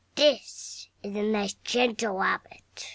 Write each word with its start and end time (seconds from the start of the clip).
THIS 0.15 0.87
is 1.03 1.15
a 1.15 1.21
nice 1.21 1.53
gentle 1.63 2.17
Rabbit. 2.17 2.89